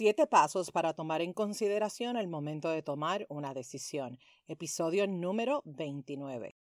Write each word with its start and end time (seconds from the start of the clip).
Siete 0.00 0.26
pasos 0.26 0.70
para 0.70 0.94
tomar 0.94 1.20
en 1.20 1.34
consideración 1.34 2.16
el 2.16 2.26
momento 2.26 2.70
de 2.70 2.82
tomar 2.82 3.26
una 3.28 3.52
decisión. 3.52 4.18
Episodio 4.48 5.06
número 5.06 5.60
29. 5.66 6.56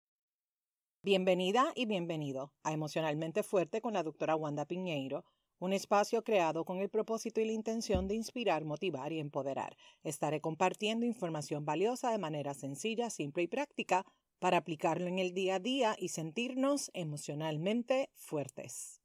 Bienvenida 1.03 1.71
y 1.73 1.85
bienvenido 1.85 2.51
a 2.63 2.73
Emocionalmente 2.73 3.41
Fuerte 3.43 3.79
con 3.79 3.93
la 3.93 4.03
doctora 4.03 4.35
Wanda 4.35 4.65
Piñeiro, 4.65 5.23
un 5.57 5.71
espacio 5.71 6.21
creado 6.21 6.65
con 6.65 6.79
el 6.79 6.89
propósito 6.89 7.39
y 7.39 7.45
la 7.45 7.53
intención 7.53 8.09
de 8.09 8.15
inspirar, 8.15 8.65
motivar 8.65 9.13
y 9.13 9.19
empoderar. 9.19 9.77
Estaré 10.03 10.41
compartiendo 10.41 11.05
información 11.05 11.63
valiosa 11.63 12.11
de 12.11 12.17
manera 12.17 12.53
sencilla, 12.53 13.09
simple 13.09 13.43
y 13.43 13.47
práctica 13.47 14.05
para 14.39 14.57
aplicarlo 14.57 15.07
en 15.07 15.17
el 15.17 15.33
día 15.33 15.55
a 15.55 15.59
día 15.59 15.95
y 15.97 16.09
sentirnos 16.09 16.91
emocionalmente 16.93 18.09
fuertes. 18.15 18.98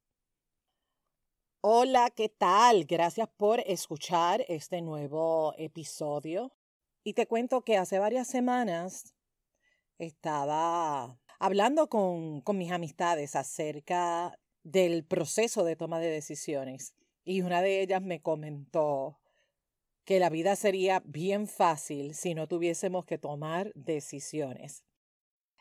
Hola, 1.67 2.11
¿qué 2.15 2.29
tal? 2.29 2.85
Gracias 2.85 3.27
por 3.39 3.61
escuchar 3.61 4.45
este 4.49 4.83
nuevo 4.83 5.55
episodio. 5.57 6.52
Y 7.02 7.15
te 7.15 7.27
cuento 7.27 7.62
que 7.62 7.79
hace 7.79 7.98
varias 7.98 8.29
semanas 8.29 9.15
estaba 9.97 11.19
hablando 11.38 11.88
con, 11.88 12.43
con 12.43 12.59
mis 12.59 12.71
amistades 12.71 13.35
acerca 13.35 14.38
del 14.62 15.07
proceso 15.07 15.65
de 15.65 15.74
toma 15.74 16.01
de 16.01 16.11
decisiones. 16.11 16.95
Y 17.24 17.41
una 17.41 17.62
de 17.62 17.80
ellas 17.80 18.02
me 18.02 18.21
comentó 18.21 19.19
que 20.05 20.19
la 20.19 20.29
vida 20.29 20.57
sería 20.57 21.02
bien 21.07 21.46
fácil 21.46 22.15
si 22.15 22.35
no 22.35 22.46
tuviésemos 22.46 23.07
que 23.07 23.16
tomar 23.16 23.73
decisiones. 23.74 24.85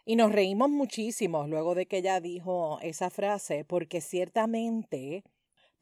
Y 0.04 0.18
nos 0.18 0.34
reímos 0.34 0.70
muchísimo 0.70 1.48
luego 1.48 1.76
de 1.76 1.85
que 1.85 1.99
ella 1.99 2.20
dijo 2.20 2.77
esa 2.82 3.10
frase, 3.10 3.63
porque 3.63 4.02
ciertamente 4.02 5.24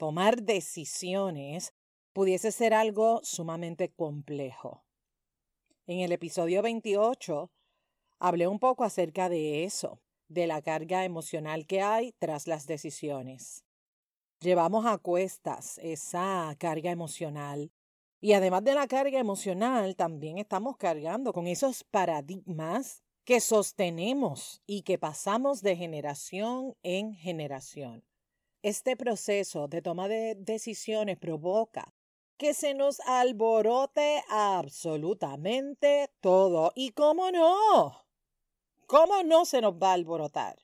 tomar 0.01 0.41
decisiones 0.41 1.75
pudiese 2.11 2.51
ser 2.51 2.73
algo 2.73 3.19
sumamente 3.21 3.91
complejo. 3.93 4.83
En 5.85 5.99
el 5.99 6.11
episodio 6.11 6.63
28 6.63 7.51
hablé 8.17 8.47
un 8.47 8.57
poco 8.57 8.83
acerca 8.83 9.29
de 9.29 9.63
eso, 9.63 10.01
de 10.27 10.47
la 10.47 10.63
carga 10.63 11.05
emocional 11.05 11.67
que 11.67 11.83
hay 11.83 12.13
tras 12.13 12.47
las 12.47 12.65
decisiones. 12.65 13.63
Llevamos 14.39 14.87
a 14.87 14.97
cuestas 14.97 15.77
esa 15.83 16.55
carga 16.57 16.89
emocional 16.89 17.71
y 18.19 18.33
además 18.33 18.63
de 18.63 18.73
la 18.73 18.87
carga 18.87 19.19
emocional, 19.19 19.95
también 19.95 20.39
estamos 20.39 20.77
cargando 20.77 21.31
con 21.31 21.45
esos 21.45 21.83
paradigmas 21.83 23.03
que 23.23 23.39
sostenemos 23.39 24.63
y 24.65 24.81
que 24.81 24.97
pasamos 24.97 25.61
de 25.61 25.75
generación 25.75 26.75
en 26.81 27.13
generación. 27.13 28.03
Este 28.63 28.95
proceso 28.95 29.67
de 29.67 29.81
toma 29.81 30.07
de 30.07 30.35
decisiones 30.35 31.17
provoca 31.17 31.95
que 32.37 32.53
se 32.53 32.75
nos 32.75 32.99
alborote 33.01 34.23
absolutamente 34.29 36.11
todo. 36.21 36.71
¿Y 36.75 36.91
cómo 36.91 37.31
no? 37.31 38.05
¿Cómo 38.85 39.23
no 39.23 39.45
se 39.45 39.61
nos 39.61 39.73
va 39.73 39.91
a 39.91 39.93
alborotar? 39.93 40.59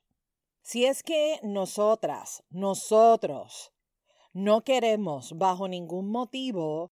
Si 0.62 0.86
es 0.86 1.02
que 1.02 1.40
nosotras, 1.42 2.44
nosotros, 2.52 3.74
no 4.32 4.64
queremos 4.64 5.36
bajo 5.36 5.68
ningún 5.68 6.10
motivo 6.10 6.92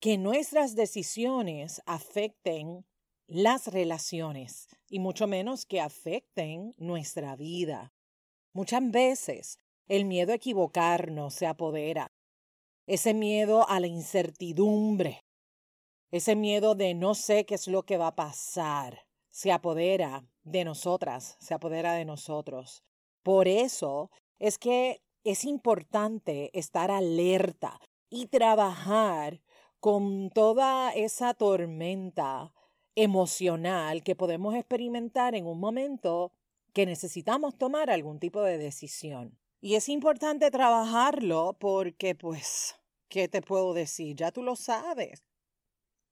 que 0.00 0.18
nuestras 0.18 0.74
decisiones 0.74 1.80
afecten 1.86 2.84
las 3.26 3.68
relaciones 3.68 4.68
y 4.90 4.98
mucho 4.98 5.26
menos 5.26 5.64
que 5.64 5.80
afecten 5.80 6.74
nuestra 6.76 7.36
vida. 7.36 7.94
Muchas 8.52 8.90
veces 8.90 9.58
el 9.92 10.06
miedo 10.06 10.32
a 10.32 10.36
equivocarnos 10.36 11.34
se 11.34 11.46
apodera. 11.46 12.10
Ese 12.86 13.12
miedo 13.12 13.68
a 13.68 13.78
la 13.78 13.88
incertidumbre. 13.88 15.22
Ese 16.10 16.34
miedo 16.34 16.74
de 16.74 16.94
no 16.94 17.14
sé 17.14 17.44
qué 17.44 17.56
es 17.56 17.68
lo 17.68 17.82
que 17.82 17.98
va 17.98 18.06
a 18.06 18.16
pasar. 18.16 19.04
Se 19.30 19.52
apodera 19.52 20.24
de 20.44 20.64
nosotras, 20.64 21.36
se 21.40 21.52
apodera 21.52 21.92
de 21.92 22.06
nosotros. 22.06 22.82
Por 23.22 23.48
eso 23.48 24.10
es 24.38 24.56
que 24.56 25.02
es 25.24 25.44
importante 25.44 26.50
estar 26.58 26.90
alerta 26.90 27.78
y 28.08 28.28
trabajar 28.28 29.42
con 29.78 30.30
toda 30.30 30.92
esa 30.92 31.34
tormenta 31.34 32.54
emocional 32.94 34.02
que 34.02 34.16
podemos 34.16 34.54
experimentar 34.54 35.34
en 35.34 35.46
un 35.46 35.60
momento 35.60 36.32
que 36.72 36.86
necesitamos 36.86 37.58
tomar 37.58 37.90
algún 37.90 38.18
tipo 38.18 38.40
de 38.40 38.56
decisión. 38.56 39.41
Y 39.64 39.76
es 39.76 39.88
importante 39.88 40.50
trabajarlo 40.50 41.56
porque, 41.60 42.16
pues, 42.16 42.74
¿qué 43.08 43.28
te 43.28 43.42
puedo 43.42 43.74
decir? 43.74 44.16
Ya 44.16 44.32
tú 44.32 44.42
lo 44.42 44.56
sabes. 44.56 45.22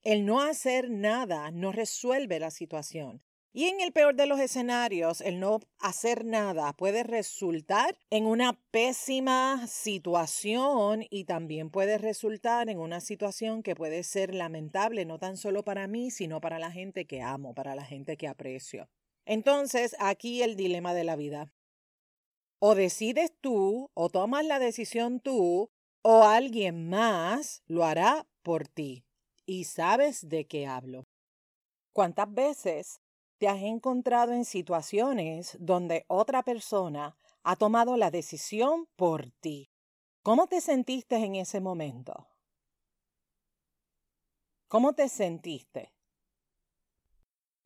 El 0.02 0.24
no 0.24 0.40
hacer 0.40 0.88
nada 0.88 1.50
no 1.50 1.72
resuelve 1.72 2.38
la 2.38 2.52
situación. 2.52 3.24
Y 3.52 3.64
en 3.64 3.80
el 3.80 3.90
peor 3.90 4.14
de 4.14 4.26
los 4.26 4.38
escenarios, 4.38 5.20
el 5.20 5.40
no 5.40 5.58
hacer 5.80 6.24
nada 6.24 6.72
puede 6.74 7.02
resultar 7.02 7.98
en 8.08 8.24
una 8.26 8.52
pésima 8.70 9.66
situación 9.66 11.04
y 11.10 11.24
también 11.24 11.70
puede 11.70 11.98
resultar 11.98 12.68
en 12.68 12.78
una 12.78 13.00
situación 13.00 13.64
que 13.64 13.74
puede 13.74 14.04
ser 14.04 14.32
lamentable 14.32 15.04
no 15.04 15.18
tan 15.18 15.36
solo 15.36 15.64
para 15.64 15.88
mí, 15.88 16.12
sino 16.12 16.40
para 16.40 16.60
la 16.60 16.70
gente 16.70 17.04
que 17.04 17.20
amo, 17.20 17.52
para 17.52 17.74
la 17.74 17.84
gente 17.84 18.16
que 18.16 18.28
aprecio. 18.28 18.88
Entonces, 19.24 19.96
aquí 19.98 20.40
el 20.42 20.54
dilema 20.54 20.94
de 20.94 21.02
la 21.02 21.16
vida. 21.16 21.52
O 22.62 22.74
decides 22.74 23.32
tú, 23.40 23.90
o 23.94 24.10
tomas 24.10 24.44
la 24.44 24.58
decisión 24.58 25.20
tú, 25.20 25.70
o 26.02 26.22
alguien 26.24 26.90
más 26.90 27.62
lo 27.66 27.84
hará 27.84 28.26
por 28.42 28.68
ti. 28.68 29.06
Y 29.46 29.64
sabes 29.64 30.28
de 30.28 30.46
qué 30.46 30.66
hablo. 30.66 31.08
¿Cuántas 31.94 32.32
veces 32.32 33.00
te 33.38 33.48
has 33.48 33.62
encontrado 33.62 34.32
en 34.32 34.44
situaciones 34.44 35.56
donde 35.58 36.04
otra 36.06 36.42
persona 36.42 37.16
ha 37.42 37.56
tomado 37.56 37.96
la 37.96 38.10
decisión 38.10 38.86
por 38.94 39.30
ti? 39.40 39.70
¿Cómo 40.22 40.46
te 40.46 40.60
sentiste 40.60 41.16
en 41.16 41.36
ese 41.36 41.60
momento? 41.60 42.28
¿Cómo 44.68 44.92
te 44.92 45.08
sentiste? 45.08 45.94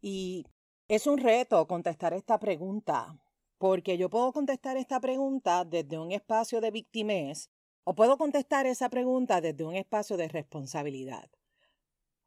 Y 0.01 0.47
es 0.87 1.09
un 1.09 1.19
reto 1.19 1.67
contestar 1.67 2.13
esta 2.13 2.39
pregunta 2.39 3.19
porque 3.59 3.97
yo 3.99 4.11
puedo 4.11 4.33
contestar 4.33 4.77
esta 4.77 5.01
pregunta 5.01 5.65
desde 5.65 5.99
un 5.99 6.13
espacio 6.13 6.61
de 6.61 6.71
victimez 6.71 7.51
o 7.85 7.95
puedo 7.95 8.17
contestar 8.17 8.67
esa 8.67 8.89
pregunta 8.89 9.41
desde 9.41 9.65
un 9.65 9.75
espacio 9.75 10.17
de 10.17 10.29
responsabilidad. 10.29 11.31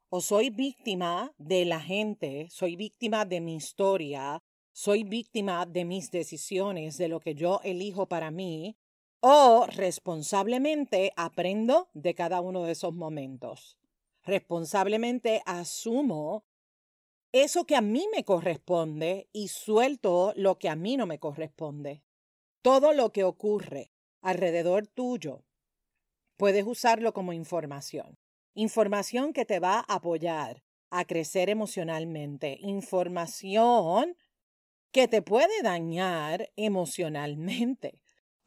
O 0.08 0.20
soy 0.20 0.50
víctima 0.50 1.34
de 1.36 1.64
la 1.64 1.80
gente, 1.80 2.48
soy 2.50 2.76
víctima 2.76 3.24
de 3.24 3.40
mi 3.40 3.56
historia, 3.56 4.42
soy 4.72 5.02
víctima 5.02 5.66
de 5.66 5.84
mis 5.84 6.10
decisiones, 6.10 6.96
de 6.96 7.08
lo 7.08 7.20
que 7.20 7.34
yo 7.34 7.60
elijo 7.64 8.06
para 8.06 8.30
mí, 8.30 8.78
o 9.20 9.66
responsablemente 9.66 11.12
aprendo 11.16 11.88
de 11.92 12.14
cada 12.14 12.40
uno 12.40 12.62
de 12.62 12.72
esos 12.72 12.94
momentos. 12.94 13.76
Responsablemente 14.22 15.42
asumo 15.44 16.44
eso 17.32 17.64
que 17.64 17.76
a 17.76 17.80
mí 17.80 18.06
me 18.14 18.24
corresponde 18.24 19.28
y 19.32 19.48
suelto 19.48 20.32
lo 20.36 20.58
que 20.58 20.68
a 20.68 20.76
mí 20.76 20.96
no 20.96 21.06
me 21.06 21.18
corresponde. 21.18 22.02
Todo 22.62 22.92
lo 22.92 23.12
que 23.12 23.24
ocurre 23.24 23.92
alrededor 24.20 24.86
tuyo, 24.86 25.44
puedes 26.36 26.64
usarlo 26.66 27.12
como 27.12 27.32
información. 27.32 28.18
Información 28.54 29.32
que 29.32 29.44
te 29.44 29.60
va 29.60 29.78
a 29.78 29.94
apoyar 29.94 30.62
a 30.90 31.04
crecer 31.04 31.50
emocionalmente. 31.50 32.58
Información 32.60 34.16
que 34.90 35.06
te 35.06 35.22
puede 35.22 35.62
dañar 35.62 36.50
emocionalmente. 36.56 38.00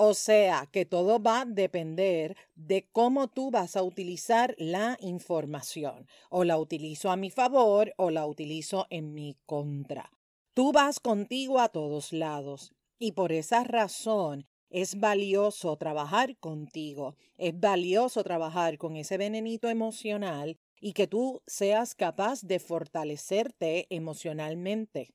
O 0.04 0.16
sea 0.16 0.68
que 0.72 0.84
todo 0.84 1.22
va 1.22 1.42
a 1.42 1.46
depender 1.46 2.36
de 2.56 2.90
cómo 2.92 3.28
tú 3.28 3.52
vas 3.52 3.76
a 3.76 3.84
utilizar 3.84 4.56
la 4.58 4.98
información. 5.00 6.08
O 6.32 6.44
la 6.44 6.58
utilizo 6.58 7.12
a 7.12 7.18
mi 7.18 7.30
favor 7.30 7.94
o 7.98 8.10
la 8.10 8.26
utilizo 8.26 8.88
en 8.90 9.14
mi 9.14 9.38
contra. 9.46 10.10
Tú 10.56 10.72
vas 10.72 11.00
contigo 11.00 11.60
a 11.60 11.70
todos 11.70 12.14
lados 12.14 12.74
y 12.98 13.12
por 13.12 13.32
esa 13.32 13.64
razón 13.64 14.48
es 14.72 15.00
valioso 15.00 15.78
trabajar 15.78 16.36
contigo. 16.40 17.16
Es 17.38 17.60
valioso 17.60 18.24
trabajar 18.24 18.80
con 18.80 18.96
ese 18.96 19.20
venenito 19.20 19.70
emocional 19.70 20.58
y 20.80 20.94
que 20.94 21.06
tú 21.06 21.44
seas 21.46 21.94
capaz 21.94 22.42
de 22.42 22.58
fortalecerte 22.58 23.86
emocionalmente. 23.92 25.14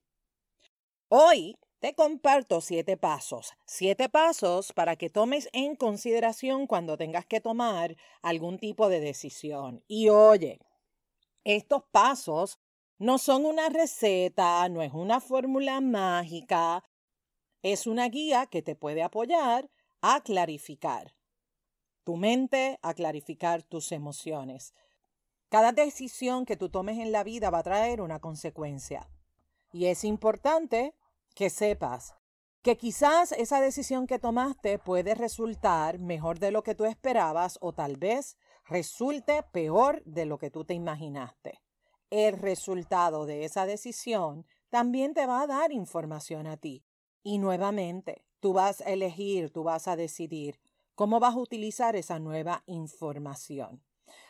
Hoy 1.08 1.56
te 1.86 1.94
comparto 1.94 2.60
siete 2.60 2.96
pasos, 2.96 3.54
siete 3.64 4.08
pasos 4.08 4.72
para 4.72 4.96
que 4.96 5.08
tomes 5.08 5.48
en 5.52 5.76
consideración 5.76 6.66
cuando 6.66 6.96
tengas 6.96 7.26
que 7.26 7.40
tomar 7.40 7.96
algún 8.22 8.58
tipo 8.58 8.88
de 8.88 8.98
decisión. 8.98 9.84
Y 9.86 10.08
oye, 10.08 10.58
estos 11.44 11.84
pasos 11.92 12.58
no 12.98 13.18
son 13.18 13.46
una 13.46 13.68
receta, 13.68 14.68
no 14.68 14.82
es 14.82 14.92
una 14.94 15.20
fórmula 15.20 15.80
mágica, 15.80 16.82
es 17.62 17.86
una 17.86 18.08
guía 18.08 18.46
que 18.46 18.62
te 18.62 18.74
puede 18.74 19.04
apoyar 19.04 19.70
a 20.00 20.22
clarificar 20.22 21.14
tu 22.02 22.16
mente, 22.16 22.80
a 22.82 22.94
clarificar 22.94 23.62
tus 23.62 23.92
emociones. 23.92 24.74
Cada 25.50 25.70
decisión 25.70 26.46
que 26.46 26.56
tú 26.56 26.68
tomes 26.68 26.98
en 26.98 27.12
la 27.12 27.22
vida 27.22 27.50
va 27.50 27.58
a 27.58 27.62
traer 27.62 28.00
una 28.00 28.18
consecuencia. 28.18 29.08
Y 29.70 29.86
es 29.86 30.02
importante 30.02 30.96
que 31.36 31.50
sepas 31.50 32.14
que 32.62 32.78
quizás 32.78 33.30
esa 33.32 33.60
decisión 33.60 34.06
que 34.06 34.18
tomaste 34.18 34.78
puede 34.78 35.14
resultar 35.14 35.98
mejor 35.98 36.40
de 36.40 36.50
lo 36.50 36.62
que 36.62 36.74
tú 36.74 36.86
esperabas 36.86 37.58
o 37.60 37.72
tal 37.74 37.96
vez 37.96 38.38
resulte 38.64 39.44
peor 39.52 40.02
de 40.04 40.24
lo 40.24 40.38
que 40.38 40.50
tú 40.50 40.64
te 40.64 40.72
imaginaste. 40.72 41.60
El 42.10 42.38
resultado 42.38 43.26
de 43.26 43.44
esa 43.44 43.66
decisión 43.66 44.46
también 44.70 45.12
te 45.12 45.26
va 45.26 45.42
a 45.42 45.46
dar 45.46 45.72
información 45.72 46.46
a 46.46 46.56
ti. 46.56 46.84
Y 47.22 47.38
nuevamente, 47.38 48.24
tú 48.40 48.54
vas 48.54 48.80
a 48.80 48.90
elegir, 48.90 49.50
tú 49.50 49.62
vas 49.62 49.88
a 49.88 49.94
decidir 49.94 50.58
cómo 50.94 51.20
vas 51.20 51.34
a 51.34 51.38
utilizar 51.38 51.96
esa 51.96 52.18
nueva 52.18 52.62
información. 52.66 53.84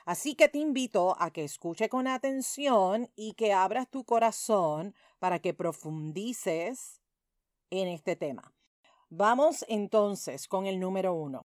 Así 0.05 0.35
que 0.35 0.49
te 0.49 0.59
invito 0.59 1.17
a 1.19 1.31
que 1.31 1.45
escuche 1.45 1.89
con 1.89 2.07
atención 2.07 3.11
y 3.17 3.35
que 3.35 3.53
abras 3.53 3.89
tu 3.89 4.05
corazón 4.05 4.95
para 5.27 5.41
que 5.41 5.55
profundices 5.55 7.03
en 7.71 7.89
este 7.89 8.15
tema. 8.15 8.55
Vamos 9.09 9.65
entonces 9.67 10.47
con 10.47 10.67
el 10.67 10.79
número 10.79 11.15
uno. 11.15 11.49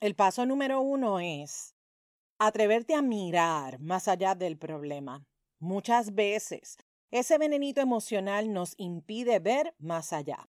El 0.00 0.14
paso 0.14 0.44
número 0.44 0.82
uno 0.82 1.18
es 1.18 1.74
atreverte 2.38 2.94
a 2.94 3.00
mirar 3.00 3.80
más 3.80 4.06
allá 4.06 4.34
del 4.34 4.58
problema. 4.58 5.24
Muchas 5.60 6.14
veces 6.14 6.76
ese 7.10 7.38
venenito 7.38 7.80
emocional 7.80 8.52
nos 8.52 8.74
impide 8.76 9.38
ver 9.38 9.74
más 9.78 10.12
allá. 10.12 10.46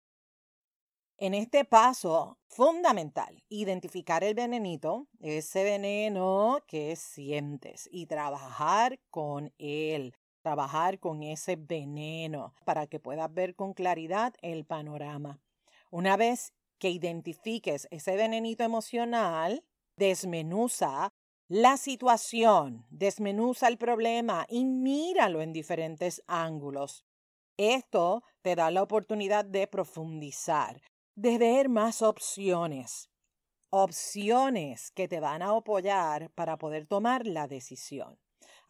En 1.18 1.34
este 1.34 1.64
paso 1.64 2.36
fundamental, 2.48 3.44
identificar 3.48 4.24
el 4.24 4.34
venenito, 4.34 5.06
ese 5.20 5.62
veneno 5.62 6.58
que 6.66 6.96
sientes 6.96 7.88
y 7.92 8.06
trabajar 8.06 8.98
con 9.08 9.54
él, 9.58 10.16
trabajar 10.42 10.98
con 10.98 11.22
ese 11.22 11.56
veneno 11.56 12.54
para 12.64 12.86
que 12.86 13.00
puedas 13.00 13.32
ver 13.32 13.54
con 13.54 13.72
claridad 13.72 14.34
el 14.42 14.64
panorama. 14.64 15.40
Una 15.90 16.16
vez 16.16 16.52
que 16.78 16.90
identifiques 16.90 17.88
ese 17.90 18.16
venenito 18.16 18.64
emocional, 18.64 19.64
desmenuza 19.96 21.12
la 21.48 21.76
situación, 21.76 22.86
desmenuza 22.90 23.68
el 23.68 23.78
problema 23.78 24.46
y 24.48 24.64
míralo 24.64 25.42
en 25.42 25.52
diferentes 25.52 26.22
ángulos. 26.26 27.04
Esto 27.56 28.22
te 28.40 28.56
da 28.56 28.70
la 28.70 28.82
oportunidad 28.82 29.44
de 29.44 29.66
profundizar, 29.66 30.80
de 31.14 31.38
ver 31.38 31.68
más 31.68 32.00
opciones, 32.00 33.10
opciones 33.70 34.90
que 34.90 35.08
te 35.08 35.20
van 35.20 35.42
a 35.42 35.50
apoyar 35.50 36.30
para 36.30 36.56
poder 36.56 36.86
tomar 36.86 37.26
la 37.26 37.46
decisión. 37.46 38.18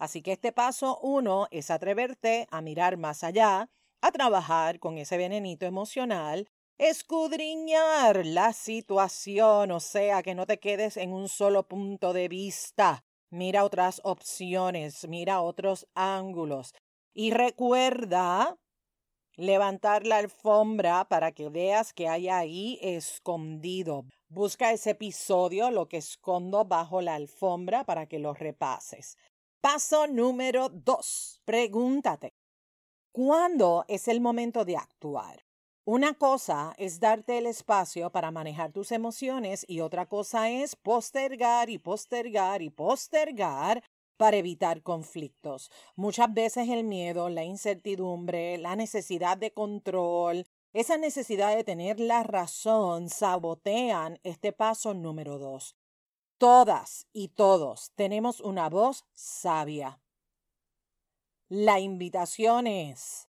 Así 0.02 0.20
que 0.20 0.32
este 0.32 0.50
paso 0.50 0.98
uno 1.00 1.46
es 1.52 1.70
atreverte 1.70 2.48
a 2.50 2.60
mirar 2.60 2.96
más 2.96 3.22
allá, 3.22 3.70
a 4.00 4.10
trabajar 4.10 4.80
con 4.80 4.98
ese 4.98 5.16
venenito 5.16 5.64
emocional, 5.64 6.48
escudriñar 6.76 8.26
la 8.26 8.52
situación, 8.52 9.70
o 9.70 9.78
sea, 9.78 10.24
que 10.24 10.34
no 10.34 10.44
te 10.44 10.58
quedes 10.58 10.96
en 10.96 11.12
un 11.12 11.28
solo 11.28 11.68
punto 11.68 12.12
de 12.12 12.26
vista. 12.26 13.04
Mira 13.30 13.62
otras 13.62 14.00
opciones, 14.02 15.06
mira 15.06 15.40
otros 15.40 15.86
ángulos. 15.94 16.74
Y 17.14 17.30
recuerda 17.30 18.58
levantar 19.36 20.04
la 20.04 20.16
alfombra 20.16 21.04
para 21.04 21.30
que 21.30 21.48
veas 21.48 21.92
que 21.92 22.08
hay 22.08 22.28
ahí 22.28 22.76
escondido. 22.82 24.04
Busca 24.28 24.72
ese 24.72 24.90
episodio, 24.90 25.70
lo 25.70 25.86
que 25.86 25.98
escondo 25.98 26.64
bajo 26.64 27.00
la 27.02 27.14
alfombra, 27.14 27.84
para 27.84 28.06
que 28.06 28.18
lo 28.18 28.34
repases. 28.34 29.16
Paso 29.62 30.08
número 30.08 30.70
dos. 30.70 31.40
Pregúntate, 31.44 32.34
¿cuándo 33.12 33.84
es 33.86 34.08
el 34.08 34.20
momento 34.20 34.64
de 34.64 34.76
actuar? 34.76 35.44
Una 35.84 36.14
cosa 36.14 36.74
es 36.78 36.98
darte 36.98 37.38
el 37.38 37.46
espacio 37.46 38.10
para 38.10 38.32
manejar 38.32 38.72
tus 38.72 38.90
emociones 38.90 39.64
y 39.68 39.78
otra 39.78 40.06
cosa 40.06 40.50
es 40.50 40.74
postergar 40.74 41.70
y 41.70 41.78
postergar 41.78 42.60
y 42.60 42.70
postergar 42.70 43.84
para 44.16 44.36
evitar 44.36 44.82
conflictos. 44.82 45.70
Muchas 45.94 46.34
veces 46.34 46.68
el 46.68 46.82
miedo, 46.82 47.28
la 47.28 47.44
incertidumbre, 47.44 48.58
la 48.58 48.74
necesidad 48.74 49.38
de 49.38 49.52
control, 49.52 50.44
esa 50.72 50.96
necesidad 50.96 51.54
de 51.54 51.62
tener 51.62 52.00
la 52.00 52.24
razón 52.24 53.08
sabotean 53.08 54.18
este 54.24 54.52
paso 54.52 54.92
número 54.92 55.38
dos. 55.38 55.76
Todas 56.42 57.06
y 57.12 57.28
todos 57.28 57.92
tenemos 57.94 58.40
una 58.40 58.68
voz 58.68 59.04
sabia. 59.14 60.00
La 61.48 61.78
invitación 61.78 62.66
es 62.66 63.28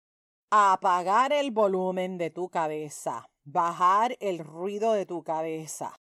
apagar 0.50 1.32
el 1.32 1.52
volumen 1.52 2.18
de 2.18 2.32
tu 2.32 2.50
cabeza, 2.50 3.30
bajar 3.44 4.18
el 4.20 4.40
ruido 4.40 4.94
de 4.94 5.06
tu 5.06 5.24
cabeza, 5.24 6.02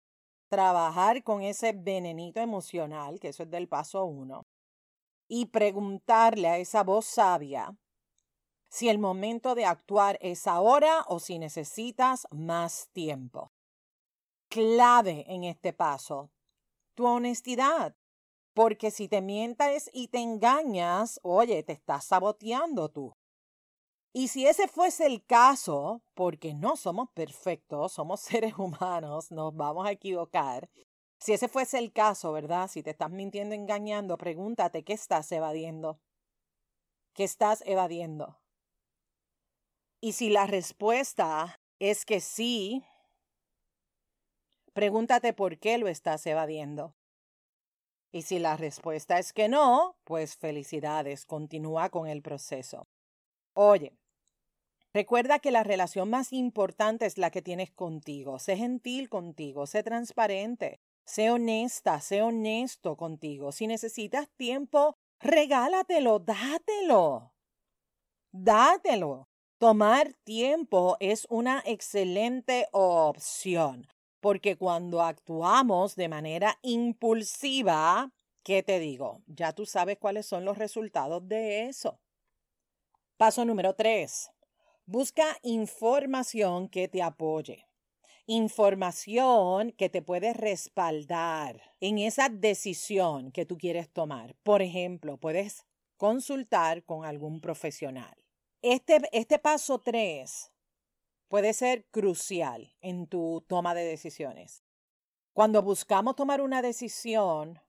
trabajar 0.50 1.23
con 1.23 1.41
ese 1.41 1.73
venenito 1.73 2.41
emocional, 2.41 3.19
que 3.19 3.29
eso 3.29 3.41
es 3.41 3.50
del 3.50 3.67
paso 3.67 4.06
uno, 4.06 4.45
y 5.27 5.47
preguntarle 5.47 6.47
a 6.47 6.59
esa 6.59 6.83
voz 6.83 7.07
sabia 7.07 7.75
si 8.69 8.88
el 8.88 9.00
momento 9.00 9.56
de 9.56 9.65
actuar 9.65 10.19
es 10.21 10.45
ahora 10.45 11.03
o 11.07 11.19
si 11.19 11.39
necesitas 11.39 12.27
más 12.29 12.88
tiempo. 12.94 13.51
Clave 14.47 15.25
en 15.27 15.44
este 15.44 15.73
paso, 15.73 16.29
tu 16.99 17.07
honestidad. 17.07 17.95
Porque 18.53 18.91
si 18.91 19.07
te 19.07 19.21
mientes 19.21 19.89
y 19.93 20.09
te 20.09 20.19
engañas, 20.19 21.17
oye, 21.23 21.63
te 21.63 21.71
estás 21.71 22.03
saboteando 22.03 22.89
tú. 22.89 23.13
Y 24.11 24.27
si 24.27 24.45
ese 24.45 24.67
fuese 24.67 25.05
el 25.05 25.25
caso, 25.25 26.01
porque 26.13 26.53
no 26.53 26.75
somos 26.75 27.09
perfectos, 27.11 27.93
somos 27.93 28.19
seres 28.29 28.55
humanos, 28.57 29.31
nos 29.31 29.55
vamos 29.55 29.87
a 29.87 29.91
equivocar, 29.91 30.69
si 31.21 31.31
ese 31.31 31.47
fuese 31.47 31.77
el 31.77 31.93
caso, 31.93 32.33
¿verdad? 32.33 32.69
Si 32.69 32.83
te 32.83 32.89
estás 32.89 33.11
mintiendo, 33.11 33.55
engañando, 33.55 34.17
pregúntate 34.17 34.83
qué 34.83 34.91
estás 34.91 35.31
evadiendo. 35.31 36.01
¿Qué 37.13 37.23
estás 37.23 37.63
evadiendo? 37.65 38.41
Y 40.01 40.13
si 40.13 40.29
la 40.29 40.47
respuesta 40.47 41.61
es 41.79 42.03
que 42.03 42.19
sí, 42.19 42.83
pregúntate 44.79 45.33
por 45.33 45.59
qué 45.59 45.77
lo 45.77 45.89
estás 45.89 46.25
evadiendo. 46.25 46.95
Y 48.13 48.21
si 48.21 48.39
la 48.39 48.55
respuesta 48.55 49.19
es 49.19 49.33
que 49.33 49.49
no, 49.49 49.97
pues 50.05 50.37
felicidades, 50.37 51.25
continúa 51.25 51.89
con 51.89 52.07
el 52.07 52.21
proceso. 52.21 52.87
Oye, 53.54 53.92
recuerda 54.94 55.39
que 55.39 55.51
la 55.51 55.65
relación 55.65 56.09
más 56.09 56.31
importante 56.31 57.06
es 57.06 57.18
la 57.18 57.30
que 57.30 57.42
tienes 57.42 57.71
contigo. 57.71 58.39
Sé 58.39 58.56
gentil 58.56 59.09
contigo, 59.09 59.68
sé 59.68 59.83
transparente, 59.83 60.80
Sé 61.04 61.30
honesta, 61.30 61.99
sé 61.99 62.21
honesto 62.21 62.95
contigo. 62.95 63.51
Si 63.51 63.68
necesitas 63.68 64.30
tiempo, 64.37 64.95
regálatelo, 65.19 66.19
dátelo. 66.19 67.33
Dátelo. 68.31 69.27
Tomar 69.57 70.13
tiempo 70.23 70.95
es 71.01 71.27
una 71.30 71.61
excelente 71.65 72.69
opción, 72.71 73.87
porque 74.19 74.57
cuando 74.57 75.02
actuamos 75.02 75.95
de 75.95 76.09
manera 76.09 76.57
impulsiva, 76.61 78.11
¿qué 78.44 78.64
te 78.64 78.80
digo? 78.80 79.21
Ya 79.28 79.54
tú 79.54 79.66
sabes 79.66 79.97
cuáles 79.97 80.26
son 80.26 80.45
los 80.45 80.57
resultados 80.57 81.28
de 81.28 81.68
eso. 81.68 81.99
Paso 83.18 83.45
número 83.45 83.76
tres. 83.76 84.31
Busca 84.85 85.38
información 85.44 86.68
que 86.69 86.88
te 86.88 87.02
apoye 87.02 87.69
información 88.30 89.71
que 89.71 89.90
te 89.90 90.04
puede 90.04 90.33
respaldar 90.33 91.73
en 91.80 91.97
esa 91.97 92.30
decisión 92.30 93.31
que 93.31 93.44
tú 93.44 93.57
quieres 93.57 93.90
tomar. 93.90 94.35
Por 94.44 94.61
ejemplo, 94.61 95.18
puedes 95.18 95.66
consultar 95.97 96.83
con 96.83 97.06
algún 97.06 97.42
profesional. 97.42 98.16
Este, 98.61 99.02
este 99.14 99.40
paso 99.40 99.80
3 99.80 100.52
puede 101.30 101.54
ser 101.54 101.86
crucial 101.86 102.76
en 102.81 103.07
tu 103.07 103.45
toma 103.48 103.74
de 103.74 103.86
decisiones. 103.86 104.66
Cuando 105.31 105.62
buscamos 105.62 106.18
tomar 106.18 106.42
una 106.42 106.62
decisión, 106.62 107.62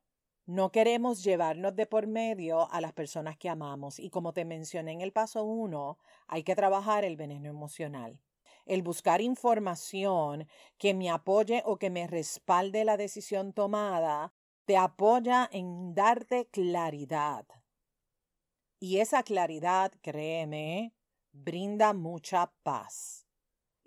no 0.47 0.73
queremos 0.73 1.23
llevarnos 1.23 1.77
de 1.77 1.87
por 1.87 2.09
medio 2.09 2.69
a 2.73 2.81
las 2.81 2.93
personas 2.93 3.37
que 3.37 3.49
amamos 3.49 4.01
y 4.01 4.11
como 4.11 4.33
te 4.33 4.45
mencioné 4.45 4.91
en 4.91 5.01
el 5.01 5.13
paso 5.13 5.45
1, 5.45 5.99
hay 6.27 6.43
que 6.43 6.57
trabajar 6.57 7.05
el 7.05 7.17
veneno 7.17 7.49
emocional 7.49 8.19
el 8.67 8.83
buscar 8.83 9.21
información 9.21 10.47
que 10.79 10.95
me 10.95 11.11
apoye 11.11 11.63
o 11.67 11.77
que 11.77 11.91
me 11.91 12.07
respalde 12.07 12.85
la 12.85 12.97
decisión 12.97 13.53
tomada, 13.53 14.33
te 14.65 14.77
apoya 14.77 15.49
en 15.53 15.93
darte 15.95 16.47
claridad. 16.47 17.47
Y 18.79 18.99
esa 18.99 19.25
claridad, 19.25 19.93
créeme, 20.03 20.95
brinda 21.33 21.93
mucha 21.93 22.53
paz. 22.63 23.27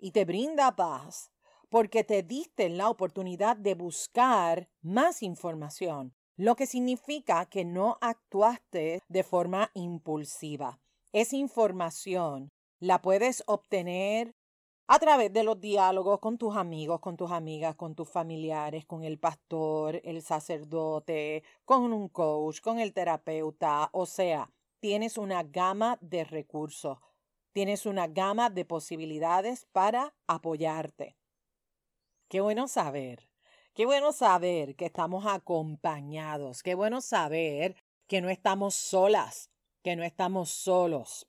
Y 0.04 0.10
te 0.10 0.26
brinda 0.26 0.76
paz 0.76 1.30
porque 1.70 2.04
te 2.04 2.22
diste 2.22 2.68
la 2.68 2.90
oportunidad 2.90 3.56
de 3.56 3.74
buscar 3.74 4.68
más 4.82 5.22
información, 5.22 6.14
lo 6.36 6.56
que 6.56 6.66
significa 6.66 7.46
que 7.46 7.64
no 7.64 7.96
actuaste 8.02 9.00
de 9.08 9.22
forma 9.22 9.70
impulsiva. 9.72 10.78
Esa 11.14 11.36
información 11.36 12.50
la 12.80 13.00
puedes 13.00 13.44
obtener 13.46 14.34
a 14.88 14.98
través 14.98 15.32
de 15.32 15.42
los 15.42 15.58
diálogos 15.58 16.18
con 16.20 16.36
tus 16.36 16.54
amigos, 16.54 17.00
con 17.00 17.16
tus 17.16 17.30
amigas, 17.30 17.74
con 17.74 17.94
tus 17.94 18.10
familiares, 18.10 18.84
con 18.84 19.04
el 19.04 19.18
pastor, 19.18 20.02
el 20.04 20.20
sacerdote, 20.20 21.44
con 21.64 21.94
un 21.94 22.10
coach, 22.10 22.60
con 22.60 22.78
el 22.78 22.92
terapeuta, 22.92 23.88
o 23.94 24.04
sea, 24.04 24.50
tienes 24.80 25.16
una 25.16 25.44
gama 25.44 25.96
de 26.02 26.24
recursos, 26.24 26.98
tienes 27.54 27.86
una 27.86 28.08
gama 28.08 28.50
de 28.50 28.64
posibilidades 28.64 29.66
para 29.72 30.12
apoyarte. 30.26 31.16
Qué 32.28 32.40
bueno 32.40 32.66
saber, 32.66 33.30
qué 33.74 33.86
bueno 33.86 34.12
saber 34.12 34.74
que 34.74 34.86
estamos 34.86 35.24
acompañados, 35.24 36.64
qué 36.64 36.74
bueno 36.74 37.00
saber 37.00 37.76
que 38.08 38.20
no 38.20 38.28
estamos 38.28 38.74
solas, 38.74 39.50
que 39.84 39.94
no 39.94 40.02
estamos 40.02 40.50
solos. 40.50 41.28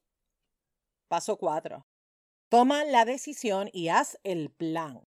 Paso 1.07 1.37
cuatro. 1.37 1.85
Toma 2.49 2.85
la 2.85 3.05
decisión 3.05 3.69
y 3.71 3.89
haz 3.89 4.19
el 4.23 4.49
plan. 4.49 5.07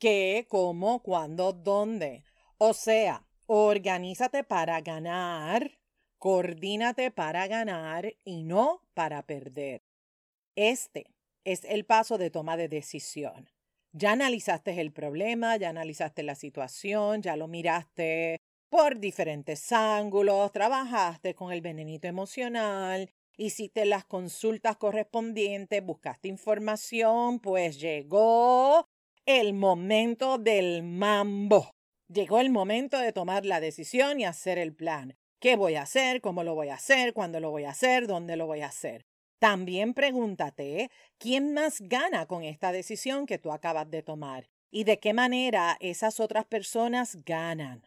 ¿Qué, 0.00 0.46
cómo, 0.48 1.00
cuándo, 1.00 1.52
dónde? 1.52 2.24
O 2.58 2.74
sea, 2.74 3.24
organízate 3.46 4.42
para 4.42 4.80
ganar, 4.80 5.78
coordínate 6.18 7.12
para 7.12 7.46
ganar 7.46 8.16
y 8.24 8.42
no 8.42 8.82
para 8.94 9.22
perder. 9.22 9.85
Este 10.56 11.06
es 11.44 11.64
el 11.64 11.84
paso 11.84 12.18
de 12.18 12.30
toma 12.30 12.56
de 12.56 12.68
decisión. 12.68 13.48
Ya 13.92 14.12
analizaste 14.12 14.80
el 14.80 14.92
problema, 14.92 15.56
ya 15.56 15.70
analizaste 15.70 16.22
la 16.22 16.34
situación, 16.34 17.22
ya 17.22 17.36
lo 17.36 17.46
miraste 17.48 18.38
por 18.68 18.98
diferentes 18.98 19.70
ángulos, 19.70 20.50
trabajaste 20.52 21.34
con 21.34 21.52
el 21.52 21.60
venenito 21.60 22.08
emocional 22.08 23.08
hiciste 23.36 23.84
las 23.84 24.04
consultas 24.04 24.76
correspondientes, 24.76 25.84
buscaste 25.84 26.28
información, 26.28 27.38
pues 27.40 27.78
llegó 27.78 28.86
el 29.26 29.54
momento 29.54 30.38
del 30.38 30.82
mambo. 30.82 31.70
Llegó 32.08 32.40
el 32.40 32.50
momento 32.50 32.98
de 32.98 33.12
tomar 33.12 33.44
la 33.44 33.60
decisión 33.60 34.20
y 34.20 34.24
hacer 34.24 34.58
el 34.58 34.74
plan. 34.74 35.16
¿Qué 35.40 35.56
voy 35.56 35.74
a 35.74 35.82
hacer? 35.82 36.20
¿Cómo 36.20 36.44
lo 36.44 36.54
voy 36.54 36.68
a 36.68 36.74
hacer? 36.74 37.12
¿Cuándo 37.12 37.40
lo 37.40 37.50
voy 37.50 37.64
a 37.64 37.70
hacer? 37.70 38.06
¿Dónde 38.06 38.36
lo 38.36 38.46
voy 38.46 38.60
a 38.60 38.68
hacer? 38.68 39.04
También 39.38 39.92
pregúntate, 39.92 40.90
¿quién 41.18 41.52
más 41.52 41.80
gana 41.80 42.26
con 42.26 42.42
esta 42.42 42.72
decisión 42.72 43.26
que 43.26 43.38
tú 43.38 43.52
acabas 43.52 43.90
de 43.90 44.02
tomar? 44.02 44.48
¿Y 44.70 44.84
de 44.84 44.98
qué 44.98 45.12
manera 45.12 45.76
esas 45.80 46.20
otras 46.20 46.46
personas 46.46 47.18
ganan? 47.24 47.82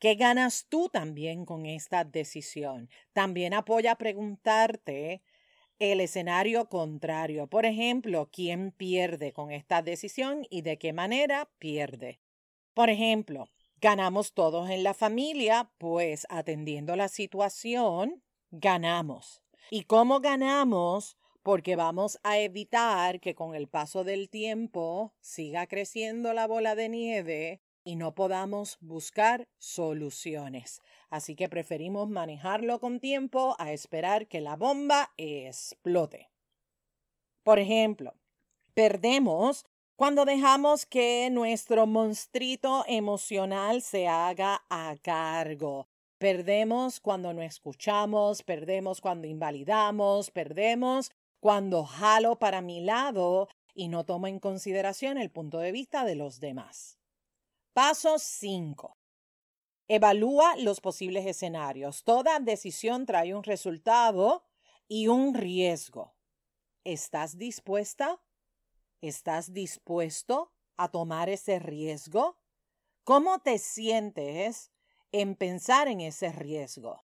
¿Qué 0.00 0.14
ganas 0.14 0.66
tú 0.68 0.88
también 0.88 1.44
con 1.44 1.66
esta 1.66 2.04
decisión? 2.04 2.88
También 3.12 3.54
apoya 3.54 3.96
preguntarte 3.96 5.22
el 5.78 6.00
escenario 6.00 6.68
contrario. 6.68 7.46
Por 7.46 7.64
ejemplo, 7.64 8.28
¿quién 8.32 8.72
pierde 8.72 9.32
con 9.32 9.50
esta 9.52 9.82
decisión 9.82 10.46
y 10.50 10.62
de 10.62 10.78
qué 10.78 10.92
manera 10.92 11.48
pierde? 11.58 12.20
Por 12.74 12.90
ejemplo, 12.90 13.48
ganamos 13.80 14.34
todos 14.34 14.70
en 14.70 14.82
la 14.82 14.94
familia, 14.94 15.70
pues 15.78 16.26
atendiendo 16.30 16.96
la 16.96 17.08
situación, 17.08 18.22
ganamos. 18.50 19.42
¿Y 19.70 19.82
cómo 19.82 20.20
ganamos? 20.20 21.18
Porque 21.42 21.76
vamos 21.76 22.18
a 22.22 22.38
evitar 22.38 23.20
que 23.20 23.34
con 23.34 23.54
el 23.54 23.68
paso 23.68 24.02
del 24.02 24.30
tiempo 24.30 25.12
siga 25.20 25.66
creciendo 25.66 26.32
la 26.32 26.46
bola 26.46 26.74
de 26.74 26.88
nieve 26.88 27.60
y 27.84 27.96
no 27.96 28.14
podamos 28.14 28.78
buscar 28.80 29.46
soluciones. 29.58 30.80
Así 31.10 31.36
que 31.36 31.50
preferimos 31.50 32.08
manejarlo 32.08 32.80
con 32.80 32.98
tiempo 32.98 33.56
a 33.58 33.72
esperar 33.72 34.26
que 34.26 34.40
la 34.40 34.56
bomba 34.56 35.12
explote. 35.18 36.30
Por 37.42 37.58
ejemplo, 37.58 38.14
perdemos 38.72 39.66
cuando 39.96 40.24
dejamos 40.24 40.86
que 40.86 41.28
nuestro 41.30 41.86
monstruito 41.86 42.84
emocional 42.86 43.82
se 43.82 44.08
haga 44.08 44.64
a 44.70 44.96
cargo. 45.02 45.88
Perdemos 46.18 46.98
cuando 46.98 47.32
no 47.32 47.42
escuchamos, 47.42 48.42
perdemos 48.42 49.00
cuando 49.00 49.28
invalidamos, 49.28 50.32
perdemos 50.32 51.12
cuando 51.38 51.84
jalo 51.84 52.40
para 52.40 52.60
mi 52.60 52.80
lado 52.80 53.48
y 53.72 53.86
no 53.86 54.04
tomo 54.04 54.26
en 54.26 54.40
consideración 54.40 55.18
el 55.18 55.30
punto 55.30 55.58
de 55.58 55.70
vista 55.70 56.04
de 56.04 56.16
los 56.16 56.40
demás. 56.40 56.98
Paso 57.72 58.18
5. 58.18 58.96
Evalúa 59.86 60.56
los 60.56 60.80
posibles 60.80 61.24
escenarios. 61.24 62.02
Toda 62.02 62.40
decisión 62.40 63.06
trae 63.06 63.32
un 63.32 63.44
resultado 63.44 64.44
y 64.88 65.06
un 65.06 65.34
riesgo. 65.34 66.16
¿Estás 66.82 67.38
dispuesta? 67.38 68.20
¿Estás 69.00 69.52
dispuesto 69.52 70.52
a 70.76 70.88
tomar 70.90 71.28
ese 71.28 71.60
riesgo? 71.60 72.36
¿Cómo 73.04 73.38
te 73.38 73.58
sientes 73.58 74.72
en 75.12 75.34
pensar 75.34 75.88
en 75.88 76.00
ese 76.00 76.32
riesgo? 76.32 77.04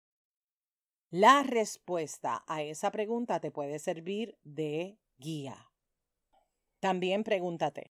La 1.10 1.44
respuesta 1.44 2.44
a 2.48 2.62
esa 2.62 2.92
pregunta 2.92 3.40
te 3.40 3.52
puede 3.52 3.80
servir 3.80 4.38
de 4.44 4.98
guía. 5.18 5.72
También 6.80 7.24
pregúntate, 7.24 7.96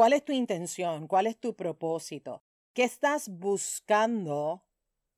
¿Cuál 0.00 0.12
es 0.12 0.24
tu 0.24 0.32
intención? 0.32 1.08
¿Cuál 1.08 1.26
es 1.26 1.38
tu 1.38 1.54
propósito? 1.56 2.42
¿Qué 2.72 2.84
estás 2.84 3.28
buscando 3.28 4.64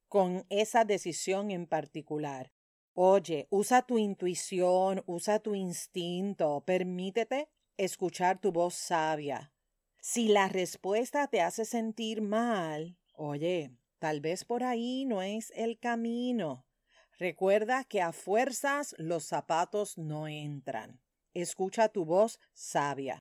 con 0.08 0.44
esa 0.48 0.84
decisión 0.84 1.50
en 1.50 1.66
particular? 1.66 2.52
Oye, 2.94 3.46
usa 3.50 3.82
tu 3.82 3.98
intuición, 3.98 5.02
usa 5.06 5.38
tu 5.38 5.54
instinto, 5.54 6.62
permítete 6.66 7.48
escuchar 7.76 8.40
tu 8.40 8.50
voz 8.50 8.74
sabia. 8.74 9.52
Si 10.00 10.28
la 10.28 10.48
respuesta 10.48 11.28
te 11.28 11.42
hace 11.42 11.64
sentir 11.64 12.22
mal, 12.22 12.98
oye, 13.14 13.70
tal 14.02 14.20
vez 14.20 14.44
por 14.44 14.64
ahí 14.64 15.04
no 15.04 15.22
es 15.22 15.52
el 15.54 15.78
camino. 15.78 16.66
Recuerda 17.20 17.84
que 17.84 18.02
a 18.02 18.10
fuerzas 18.10 18.96
los 18.98 19.22
zapatos 19.22 19.96
no 19.96 20.26
entran. 20.26 21.00
Escucha 21.34 21.88
tu 21.88 22.04
voz 22.04 22.40
sabia. 22.52 23.20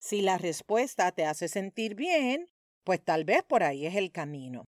Si 0.00 0.22
la 0.22 0.38
respuesta 0.38 1.12
te 1.12 1.24
hace 1.24 1.46
sentir 1.46 1.94
bien, 1.94 2.50
pues 2.82 3.00
tal 3.04 3.24
vez 3.24 3.44
por 3.44 3.62
ahí 3.62 3.86
es 3.86 3.94
el 3.94 4.10
camino. 4.10 4.64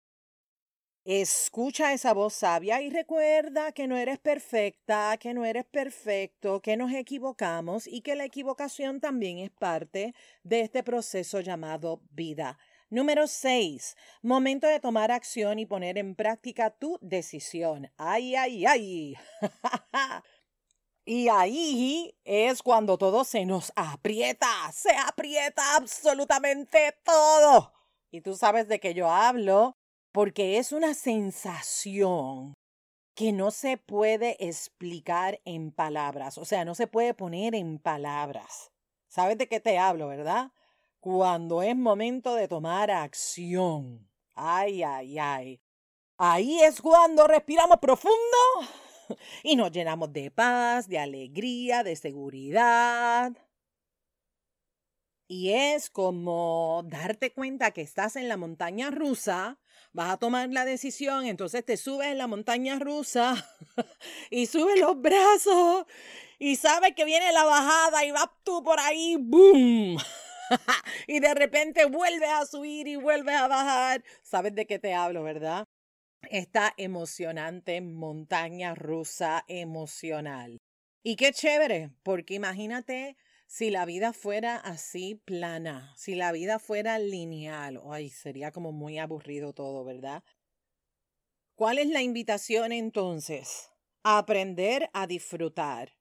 Escucha 1.05 1.93
esa 1.93 2.13
voz 2.13 2.33
sabia 2.33 2.81
y 2.81 2.89
recuerda 2.89 3.71
que 3.71 3.87
no 3.87 3.95
eres 3.95 4.19
perfecta, 4.19 5.15
que 5.17 5.33
no 5.33 5.45
eres 5.45 5.63
perfecto, 5.63 6.61
que 6.61 6.75
nos 6.75 6.91
equivocamos 6.91 7.87
y 7.87 8.01
que 8.01 8.15
la 8.15 8.25
equivocación 8.25 8.99
también 8.99 9.37
es 9.37 9.49
parte 9.49 10.13
de 10.43 10.59
este 10.59 10.83
proceso 10.83 11.39
llamado 11.39 12.01
vida. 12.11 12.57
Número 12.93 13.25
6. 13.25 13.97
Momento 14.21 14.67
de 14.67 14.79
tomar 14.79 15.11
acción 15.11 15.57
y 15.57 15.65
poner 15.65 15.97
en 15.97 16.13
práctica 16.13 16.69
tu 16.69 16.99
decisión. 17.01 17.91
¡Ay, 17.97 18.35
ay, 18.35 18.67
ay! 18.67 19.15
Y 21.05 21.27
ahí 21.27 22.15
es 22.23 22.61
cuando 22.61 22.97
todo 22.97 23.25
se 23.25 23.45
nos 23.45 23.73
aprieta, 23.75 24.47
se 24.71 24.95
aprieta 24.95 25.75
absolutamente 25.75 26.95
todo. 27.03 27.73
Y 28.09 28.21
tú 28.21 28.35
sabes 28.35 28.69
de 28.69 28.79
qué 28.79 28.93
yo 28.93 29.09
hablo, 29.09 29.73
porque 30.13 30.59
es 30.59 30.71
una 30.71 30.93
sensación 30.93 32.53
que 33.15 33.33
no 33.33 33.51
se 33.51 33.75
puede 33.75 34.37
explicar 34.39 35.41
en 35.43 35.71
palabras, 35.71 36.37
o 36.37 36.45
sea, 36.45 36.63
no 36.63 36.73
se 36.73 36.87
puede 36.87 37.13
poner 37.13 37.53
en 37.53 37.79
palabras. 37.79 38.71
¿Sabes 39.09 39.37
de 39.37 39.49
qué 39.49 39.59
te 39.59 39.77
hablo, 39.77 40.07
verdad? 40.07 40.51
Cuando 41.03 41.61
es 41.61 41.75
momento 41.75 42.33
de 42.33 42.47
tomar 42.47 42.89
acción. 42.89 44.09
Ay, 44.35 44.83
ay, 44.83 45.19
ay. 45.19 45.61
Ahí 46.17 46.61
es 46.61 46.81
cuando 46.81 47.27
respiramos 47.27 47.79
profundo 47.81 48.37
y 49.43 49.57
nos 49.57 49.69
llenamos 49.73 50.13
de 50.13 50.31
paz, 50.31 50.87
de 50.87 50.99
alegría, 50.99 51.83
de 51.83 51.97
seguridad. 51.97 53.33
Y 55.27 55.51
es 55.51 55.89
como 55.89 56.83
darte 56.85 57.33
cuenta 57.33 57.71
que 57.71 57.81
estás 57.81 58.15
en 58.15 58.29
la 58.29 58.37
montaña 58.37 58.89
rusa, 58.89 59.59
vas 59.91 60.09
a 60.09 60.17
tomar 60.17 60.51
la 60.51 60.63
decisión, 60.63 61.25
entonces 61.25 61.65
te 61.65 61.75
subes 61.75 62.07
en 62.07 62.17
la 62.17 62.27
montaña 62.27 62.79
rusa 62.79 63.35
y 64.31 64.45
subes 64.45 64.79
los 64.79 65.01
brazos 65.01 65.85
y 66.39 66.55
sabes 66.55 66.95
que 66.95 67.03
viene 67.03 67.33
la 67.33 67.43
bajada 67.43 68.05
y 68.05 68.11
vas 68.11 68.29
tú 68.45 68.63
por 68.63 68.79
ahí, 68.79 69.17
¡boom! 69.19 69.97
y 71.07 71.19
de 71.19 71.33
repente 71.33 71.85
vuelves 71.85 72.29
a 72.29 72.45
subir 72.45 72.87
y 72.87 72.95
vuelves 72.95 73.35
a 73.35 73.47
bajar. 73.47 74.03
¿Sabes 74.21 74.55
de 74.55 74.65
qué 74.65 74.79
te 74.79 74.93
hablo, 74.93 75.23
verdad? 75.23 75.65
esta 76.29 76.73
emocionante 76.77 77.81
montaña 77.81 78.75
rusa 78.75 79.43
emocional. 79.47 80.61
Y 81.03 81.15
qué 81.15 81.31
chévere, 81.33 81.91
porque 82.03 82.35
imagínate 82.35 83.17
si 83.47 83.69
la 83.69 83.85
vida 83.85 84.13
fuera 84.13 84.55
así 84.55 85.15
plana, 85.15 85.93
si 85.97 86.15
la 86.15 86.31
vida 86.31 86.59
fuera 86.59 86.97
lineal, 86.97 87.81
ay, 87.91 88.09
sería 88.09 88.51
como 88.51 88.71
muy 88.71 88.97
aburrido 88.97 89.53
todo, 89.53 89.83
¿verdad? 89.83 90.23
¿Cuál 91.55 91.77
es 91.77 91.87
la 91.87 92.01
invitación 92.01 92.71
entonces? 92.71 93.69
A 94.03 94.17
aprender 94.17 94.89
a 94.93 95.07
disfrutar 95.07 95.93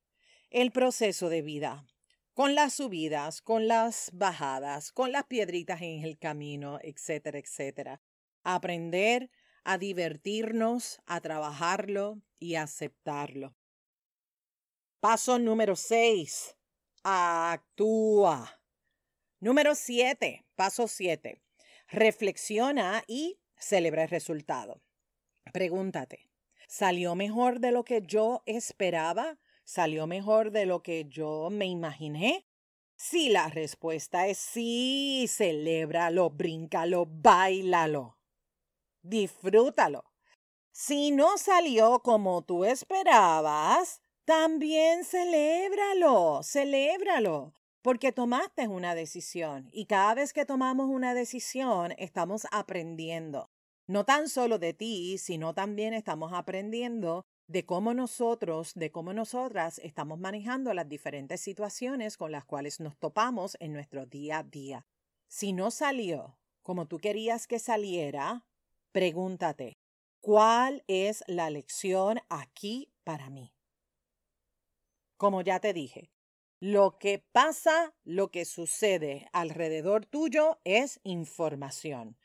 el 0.51 0.71
proceso 0.73 1.29
de 1.29 1.43
vida, 1.43 1.85
con 2.35 2.55
las 2.55 2.75
subidas, 2.75 3.43
con 3.43 3.69
las 3.69 4.11
bajadas, 4.13 4.93
con 4.93 5.13
las 5.13 5.25
piedritas 5.25 5.83
en 5.83 6.05
el 6.05 6.19
camino, 6.19 6.79
etcétera, 6.83 7.39
etcétera. 7.39 8.01
Aprender 8.43 9.31
a 9.65 9.79
divertirnos, 9.79 11.01
a 11.07 11.21
trabajarlo 11.21 12.21
y 12.39 12.57
aceptarlo. 12.57 13.55
Paso 15.01 15.39
número 15.39 15.77
6. 15.77 16.57
Actúa. 17.03 18.61
Número 19.41 19.75
7. 19.75 20.45
Paso 20.55 20.89
7. 20.89 21.41
Reflexiona 21.89 23.03
y 23.07 23.39
celebra 23.57 24.05
el 24.05 24.09
resultado. 24.09 24.81
Pregúntate, 25.53 26.31
¿salió 26.69 27.15
mejor 27.15 27.61
de 27.61 27.73
lo 27.73 27.85
que 27.85 28.03
yo 28.03 28.43
esperaba? 28.47 29.39
¿Salió 29.65 30.07
mejor 30.07 30.51
de 30.51 30.67
lo 30.67 30.83
que 30.83 31.07
yo 31.07 31.49
me 31.51 31.67
imaginé? 31.67 32.47
Si 32.97 33.31
la 33.31 33.49
respuesta 33.49 34.27
es 34.27 34.39
sí, 34.39 35.27
celébralo, 35.29 36.31
bríncalo, 36.31 37.07
bailalo. 37.07 38.19
Disfrútalo. 39.03 40.05
Si 40.71 41.11
no 41.11 41.37
salió 41.37 42.01
como 42.01 42.43
tú 42.43 42.65
esperabas, 42.65 44.01
también 44.25 45.05
celébralo, 45.05 46.43
celébralo, 46.45 47.53
porque 47.83 48.13
tomaste 48.13 48.69
una 48.69 48.95
decisión 48.95 49.69
y 49.73 49.87
cada 49.87 50.15
vez 50.15 50.33
que 50.33 50.47
tomamos 50.47 50.89
una 50.89 51.13
decisión 51.13 51.93
estamos 51.99 52.47
aprendiendo, 52.53 53.51
no 53.89 54.05
tan 54.05 54.29
solo 54.29 54.59
de 54.59 54.75
ti, 54.75 55.19
sino 55.19 55.55
también 55.55 55.93
estamos 55.93 56.33
aprendiendo 56.33 57.27
de 57.53 57.67
cómo 57.67 57.93
nosotros, 57.93 58.73
de 58.75 58.91
cómo 58.91 59.13
nosotras 59.13 59.79
estamos 59.81 60.19
manejando 60.19 60.73
las 60.73 60.89
diferentes 60.89 61.43
situaciones 61.43 62.17
con 62.17 62.33
las 62.33 62.47
cuales 62.47 62.81
nos 62.81 62.97
topamos 62.97 63.59
en 63.61 63.75
nuestro 63.75 64.07
día 64.07 64.39
a 64.39 64.43
día. 64.43 64.87
Si 65.29 65.53
no 65.53 65.71
salió 65.71 66.39
como 66.63 66.87
tú 66.87 66.99
querías 66.99 67.47
que 67.47 67.59
saliera, 67.59 68.47
pregúntate, 68.91 69.77
¿cuál 70.21 70.83
es 70.87 71.23
la 71.27 71.51
lección 71.51 72.21
aquí 72.31 72.91
para 73.05 73.29
mí? 73.29 73.53
Como 75.19 75.43
ya 75.43 75.61
te 75.61 75.75
dije, 75.75 76.11
lo 76.59 76.97
que 76.99 77.19
pasa, 77.19 77.93
lo 78.03 78.31
que 78.31 78.47
sucede 78.47 79.29
alrededor 79.35 80.07
tuyo 80.07 80.59
es 80.65 81.01
información. 81.03 82.17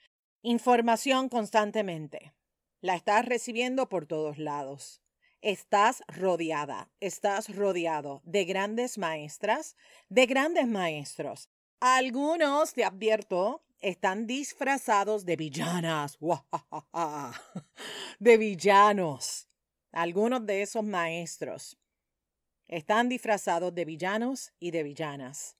Información 0.42 1.28
constantemente. 1.28 2.34
La 2.80 2.96
estás 2.96 3.26
recibiendo 3.26 3.90
por 3.90 4.06
todos 4.06 4.38
lados. 4.38 5.02
Estás 5.42 6.02
rodeada, 6.08 6.90
estás 7.00 7.56
rodeado 7.56 8.22
de 8.26 8.46
grandes 8.46 8.98
maestras, 8.98 9.76
de 10.10 10.26
grandes 10.26 10.68
maestros. 10.68 11.50
Algunos, 11.80 12.74
te 12.74 12.84
advierto, 12.84 13.64
están 13.80 14.26
disfrazados 14.26 15.26
de 15.26 15.36
villanas, 15.36 16.18
de 18.20 18.38
villanos. 18.38 19.48
Algunos 19.92 20.46
de 20.46 20.64
esos 20.64 20.84
maestros 20.84 21.78
están 22.68 23.08
disfrazados 23.08 23.74
de 23.76 23.86
villanos 23.86 24.54
y 24.60 24.72
de 24.72 24.82
villanas. 24.82 25.56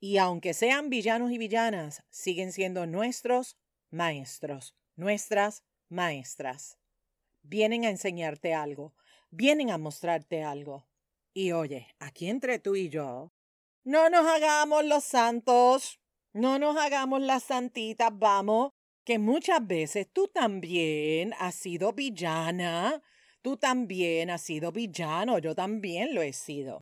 Y 0.00 0.18
aunque 0.18 0.52
sean 0.52 0.90
villanos 0.90 1.32
y 1.32 1.38
villanas, 1.38 2.02
siguen 2.10 2.52
siendo 2.52 2.86
nuestros 2.86 3.56
maestros, 3.90 4.76
nuestras 4.96 5.64
maestras 5.88 6.79
vienen 7.42 7.84
a 7.84 7.90
enseñarte 7.90 8.54
algo, 8.54 8.94
vienen 9.30 9.70
a 9.70 9.78
mostrarte 9.78 10.42
algo. 10.42 10.86
Y 11.32 11.52
oye, 11.52 11.88
aquí 11.98 12.28
entre 12.28 12.58
tú 12.58 12.76
y 12.76 12.88
yo, 12.88 13.32
no 13.84 14.10
nos 14.10 14.26
hagamos 14.26 14.84
los 14.84 15.04
santos, 15.04 16.00
no 16.32 16.58
nos 16.58 16.76
hagamos 16.76 17.20
las 17.22 17.44
santitas, 17.44 18.10
vamos, 18.12 18.72
que 19.04 19.18
muchas 19.18 19.66
veces 19.66 20.08
tú 20.12 20.28
también 20.28 21.34
has 21.38 21.54
sido 21.54 21.92
villana, 21.92 23.02
tú 23.42 23.56
también 23.56 24.30
has 24.30 24.42
sido 24.42 24.72
villano, 24.72 25.38
yo 25.38 25.54
también 25.54 26.14
lo 26.14 26.22
he 26.22 26.32
sido. 26.32 26.80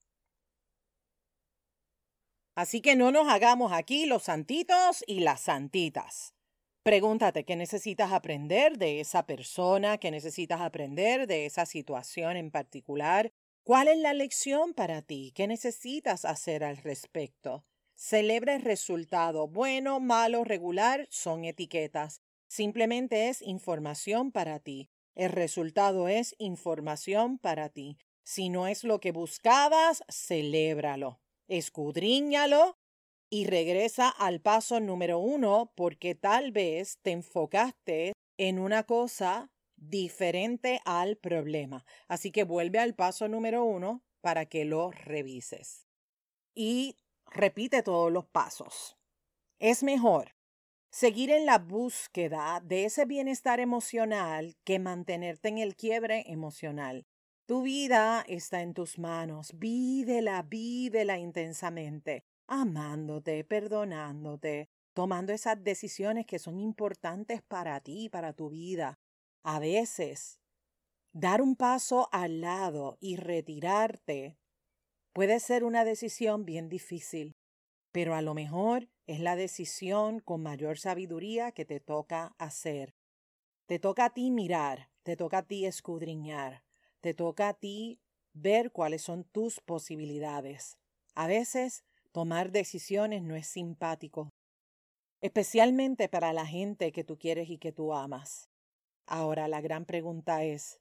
Así 2.54 2.80
que 2.80 2.96
no 2.96 3.12
nos 3.12 3.28
hagamos 3.28 3.72
aquí 3.72 4.06
los 4.06 4.24
santitos 4.24 5.04
y 5.06 5.20
las 5.20 5.42
santitas. 5.42 6.34
Pregúntate 6.88 7.44
qué 7.44 7.54
necesitas 7.54 8.12
aprender 8.12 8.78
de 8.78 9.00
esa 9.00 9.26
persona, 9.26 9.98
qué 9.98 10.10
necesitas 10.10 10.62
aprender 10.62 11.26
de 11.26 11.44
esa 11.44 11.66
situación 11.66 12.38
en 12.38 12.50
particular. 12.50 13.30
¿Cuál 13.62 13.88
es 13.88 13.98
la 13.98 14.14
lección 14.14 14.72
para 14.72 15.02
ti? 15.02 15.30
¿Qué 15.34 15.46
necesitas 15.46 16.24
hacer 16.24 16.64
al 16.64 16.78
respecto? 16.78 17.66
Celebra 17.94 18.54
el 18.54 18.62
resultado. 18.62 19.48
Bueno, 19.48 20.00
malo, 20.00 20.44
regular 20.44 21.06
son 21.10 21.44
etiquetas. 21.44 22.22
Simplemente 22.46 23.28
es 23.28 23.42
información 23.42 24.32
para 24.32 24.58
ti. 24.58 24.88
El 25.14 25.32
resultado 25.32 26.08
es 26.08 26.34
información 26.38 27.38
para 27.38 27.68
ti. 27.68 27.98
Si 28.24 28.48
no 28.48 28.66
es 28.66 28.82
lo 28.82 28.98
que 28.98 29.12
buscabas, 29.12 30.02
celébralo. 30.10 31.20
Escudriñalo 31.48 32.78
y 33.30 33.46
regresa 33.46 34.08
al 34.08 34.40
paso 34.40 34.80
número 34.80 35.18
uno 35.18 35.72
porque 35.74 36.14
tal 36.14 36.52
vez 36.52 36.98
te 37.02 37.12
enfocaste 37.12 38.12
en 38.38 38.58
una 38.58 38.84
cosa 38.84 39.50
diferente 39.76 40.80
al 40.84 41.16
problema. 41.16 41.84
Así 42.08 42.30
que 42.30 42.44
vuelve 42.44 42.78
al 42.78 42.94
paso 42.94 43.28
número 43.28 43.64
uno 43.64 44.02
para 44.20 44.46
que 44.46 44.64
lo 44.64 44.90
revises. 44.90 45.86
Y 46.54 46.96
repite 47.26 47.82
todos 47.82 48.10
los 48.10 48.26
pasos. 48.26 48.96
Es 49.58 49.82
mejor 49.82 50.34
seguir 50.90 51.30
en 51.30 51.46
la 51.46 51.58
búsqueda 51.58 52.60
de 52.64 52.86
ese 52.86 53.04
bienestar 53.04 53.60
emocional 53.60 54.56
que 54.64 54.78
mantenerte 54.78 55.48
en 55.48 55.58
el 55.58 55.76
quiebre 55.76 56.24
emocional. 56.26 57.06
Tu 57.46 57.62
vida 57.62 58.24
está 58.26 58.62
en 58.62 58.74
tus 58.74 58.98
manos. 58.98 59.52
Vívela, 59.58 60.42
vívela 60.42 61.18
intensamente 61.18 62.24
amándote, 62.48 63.44
perdonándote, 63.44 64.68
tomando 64.94 65.32
esas 65.32 65.62
decisiones 65.62 66.26
que 66.26 66.40
son 66.40 66.58
importantes 66.58 67.42
para 67.42 67.80
ti, 67.80 68.08
para 68.08 68.32
tu 68.32 68.50
vida. 68.50 68.98
A 69.44 69.60
veces, 69.60 70.40
dar 71.12 71.40
un 71.40 71.54
paso 71.54 72.08
al 72.10 72.40
lado 72.40 72.98
y 73.00 73.16
retirarte 73.16 74.38
puede 75.12 75.38
ser 75.40 75.64
una 75.64 75.84
decisión 75.84 76.44
bien 76.44 76.68
difícil, 76.68 77.36
pero 77.92 78.14
a 78.14 78.22
lo 78.22 78.34
mejor 78.34 78.88
es 79.06 79.20
la 79.20 79.36
decisión 79.36 80.20
con 80.20 80.42
mayor 80.42 80.78
sabiduría 80.78 81.52
que 81.52 81.64
te 81.64 81.80
toca 81.80 82.34
hacer. 82.38 82.94
Te 83.66 83.78
toca 83.78 84.06
a 84.06 84.10
ti 84.10 84.30
mirar, 84.30 84.90
te 85.02 85.16
toca 85.16 85.38
a 85.38 85.42
ti 85.42 85.66
escudriñar, 85.66 86.62
te 87.00 87.14
toca 87.14 87.48
a 87.48 87.54
ti 87.54 88.00
ver 88.32 88.70
cuáles 88.70 89.02
son 89.02 89.24
tus 89.24 89.60
posibilidades. 89.60 90.78
A 91.14 91.26
veces 91.26 91.84
Tomar 92.12 92.52
decisiones 92.52 93.22
no 93.22 93.36
es 93.36 93.46
simpático, 93.46 94.30
especialmente 95.20 96.08
para 96.08 96.32
la 96.32 96.46
gente 96.46 96.92
que 96.92 97.04
tú 97.04 97.18
quieres 97.18 97.50
y 97.50 97.58
que 97.58 97.72
tú 97.72 97.92
amas. 97.92 98.48
Ahora 99.06 99.48
la 99.48 99.60
gran 99.60 99.84
pregunta 99.84 100.44
es, 100.44 100.80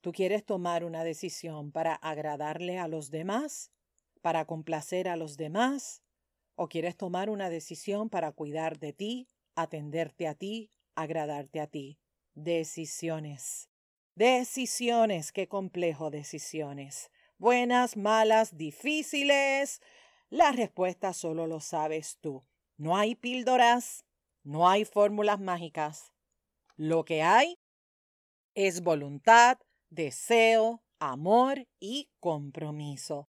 ¿tú 0.00 0.12
quieres 0.12 0.44
tomar 0.44 0.84
una 0.84 1.04
decisión 1.04 1.72
para 1.72 1.94
agradarle 1.94 2.78
a 2.78 2.88
los 2.88 3.10
demás? 3.10 3.70
¿Para 4.22 4.44
complacer 4.44 5.08
a 5.08 5.16
los 5.16 5.36
demás? 5.36 6.02
¿O 6.54 6.68
quieres 6.68 6.96
tomar 6.96 7.30
una 7.30 7.48
decisión 7.48 8.10
para 8.10 8.32
cuidar 8.32 8.78
de 8.78 8.92
ti, 8.92 9.28
atenderte 9.54 10.28
a 10.28 10.34
ti, 10.34 10.70
agradarte 10.94 11.60
a 11.60 11.66
ti? 11.66 11.98
Decisiones. 12.34 13.70
Decisiones, 14.14 15.32
qué 15.32 15.48
complejo 15.48 16.10
decisiones. 16.10 17.10
Buenas, 17.38 17.96
malas, 17.96 18.58
difíciles, 18.58 19.80
la 20.30 20.52
respuesta 20.52 21.12
solo 21.12 21.46
lo 21.46 21.60
sabes 21.60 22.18
tú. 22.20 22.44
No 22.76 22.96
hay 22.96 23.14
píldoras, 23.14 24.04
no 24.42 24.68
hay 24.68 24.84
fórmulas 24.84 25.40
mágicas. 25.40 26.12
Lo 26.76 27.04
que 27.04 27.22
hay 27.22 27.58
es 28.54 28.82
voluntad, 28.82 29.58
deseo, 29.90 30.82
amor 30.98 31.66
y 31.78 32.08
compromiso. 32.20 33.28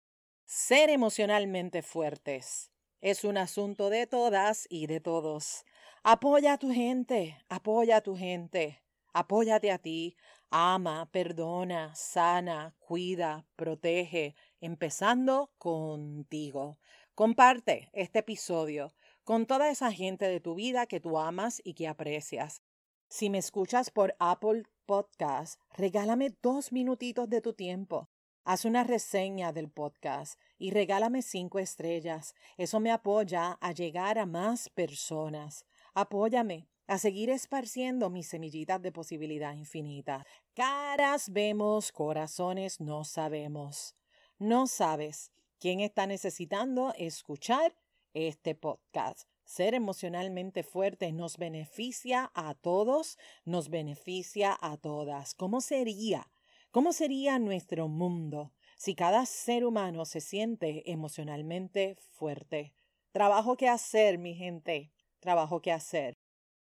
Ser 0.45 0.89
emocionalmente 0.89 1.82
fuertes 1.82 2.71
es 3.01 3.25
un 3.25 3.38
asunto 3.38 3.89
de 3.89 4.08
todas 4.08 4.65
y 4.69 4.88
de 4.88 5.01
todos. 5.01 5.65
Apoya 6.03 6.53
a 6.53 6.58
tu 6.58 6.71
gente, 6.71 7.38
apoya 7.49 7.97
a 7.97 8.01
tu 8.01 8.15
gente, 8.15 8.82
apóyate 9.13 9.71
a 9.71 9.77
ti, 9.77 10.15
ama, 10.49 11.10
perdona, 11.12 11.93
sana, 11.95 12.75
cuida, 12.79 13.45
protege, 13.58 14.36
empezando 14.63 15.52
contigo. 15.58 16.80
Comparte 17.15 17.89
este 17.91 18.19
episodio 18.19 18.93
con 19.26 19.45
toda 19.45 19.69
esa 19.69 19.91
gente 19.91 20.26
de 20.26 20.39
tu 20.39 20.56
vida 20.56 20.86
que 20.88 21.02
tú 21.02 21.19
amas 21.19 21.62
y 21.65 21.73
que 21.73 21.89
aprecias. 21.89 22.62
Si 23.10 23.30
me 23.30 23.39
escuchas 23.39 23.91
por 23.91 24.15
Apple 24.19 24.63
podcast, 24.86 25.60
regálame 25.73 26.34
dos 26.41 26.71
minutitos 26.71 27.30
de 27.30 27.41
tu 27.41 27.54
tiempo. 27.54 28.10
Haz 28.45 28.63
una 28.63 28.86
reseña 28.86 29.52
del 29.52 29.69
podcast 29.69 30.39
y 30.58 30.71
regálame 30.71 31.21
cinco 31.21 31.60
estrellas. 31.60 32.34
Eso 32.56 32.80
me 32.80 32.91
apoya 32.91 33.58
a 33.60 33.73
llegar 33.73 34.17
a 34.17 34.26
más 34.26 34.69
personas. 34.69 35.65
Apóyame 35.93 36.69
a 36.88 36.97
seguir 36.99 37.30
esparciendo 37.30 38.10
mis 38.10 38.28
semillitas 38.30 38.82
de 38.82 38.93
posibilidad 38.93 39.54
infinita. 39.54 40.26
Caras 40.54 41.32
vemos, 41.34 41.91
corazones 41.91 42.80
no 42.80 43.04
sabemos. 43.04 43.95
No 44.43 44.67
sabes 44.67 45.32
quién 45.58 45.79
está 45.79 46.06
necesitando 46.06 46.93
escuchar 46.97 47.73
este 48.13 48.56
podcast. 48.56 49.29
Ser 49.45 49.73
emocionalmente 49.73 50.63
fuerte 50.63 51.13
nos 51.13 51.38
beneficia 51.38 52.29
a 52.36 52.53
todos, 52.53 53.17
nos 53.45 53.69
beneficia 53.69 54.58
a 54.60 54.75
todas. 54.75 55.34
¿Cómo 55.34 55.62
sería? 55.62 56.29
¿Cómo 56.71 56.91
sería 56.91 57.39
nuestro 57.39 57.88
mundo 57.88 58.51
si 58.75 58.95
cada 58.95 59.25
ser 59.25 59.63
humano 59.63 60.03
se 60.03 60.19
siente 60.19 60.91
emocionalmente 60.91 61.95
fuerte? 62.12 62.73
Trabajo 63.13 63.56
que 63.56 63.69
hacer, 63.69 64.17
mi 64.17 64.36
gente. 64.36 64.91
Trabajo 65.21 65.62
que 65.62 65.71
hacer. 65.71 66.17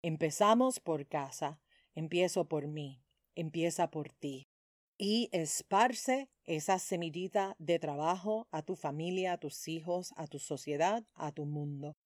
Empezamos 0.00 0.80
por 0.80 1.06
casa. 1.06 1.60
Empiezo 1.94 2.48
por 2.48 2.68
mí. 2.68 3.04
Empieza 3.34 3.90
por 3.90 4.08
ti. 4.08 4.48
Y 4.96 5.28
esparce 5.32 6.30
esa 6.46 6.78
semillita 6.78 7.56
de 7.58 7.78
trabajo 7.78 8.48
a 8.50 8.62
tu 8.62 8.76
familia, 8.76 9.34
a 9.34 9.38
tus 9.38 9.68
hijos, 9.68 10.14
a 10.16 10.26
tu 10.26 10.38
sociedad, 10.38 11.04
a 11.14 11.32
tu 11.32 11.44
mundo. 11.44 11.96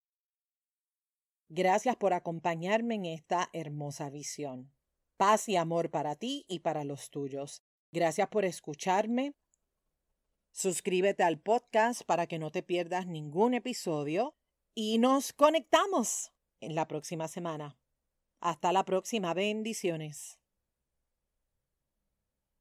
Gracias 1.48 1.96
por 1.96 2.12
acompañarme 2.12 2.94
en 2.94 3.06
esta 3.06 3.50
hermosa 3.52 4.08
visión. 4.10 4.72
Paz 5.16 5.48
y 5.48 5.56
amor 5.56 5.90
para 5.90 6.16
ti 6.16 6.44
y 6.48 6.60
para 6.60 6.84
los 6.84 7.10
tuyos. 7.10 7.62
Gracias 7.92 8.28
por 8.28 8.44
escucharme. 8.44 9.34
Suscríbete 10.52 11.22
al 11.22 11.40
podcast 11.40 12.02
para 12.02 12.26
que 12.26 12.38
no 12.38 12.50
te 12.50 12.62
pierdas 12.62 13.06
ningún 13.06 13.54
episodio 13.54 14.34
y 14.74 14.98
nos 14.98 15.32
conectamos 15.32 16.32
en 16.60 16.74
la 16.74 16.86
próxima 16.88 17.28
semana. 17.28 17.76
Hasta 18.40 18.72
la 18.72 18.84
próxima. 18.84 19.34
Bendiciones. 19.34 20.39